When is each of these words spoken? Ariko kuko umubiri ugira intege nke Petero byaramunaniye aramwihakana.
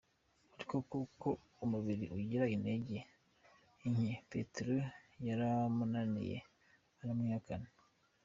Ariko 0.53 0.75
kuko 0.91 1.27
umubiri 1.63 2.05
ugira 2.17 2.45
intege 2.55 2.97
nke 3.91 4.13
Petero 4.29 4.75
byaramunaniye 5.19 6.37
aramwihakana. 7.01 7.67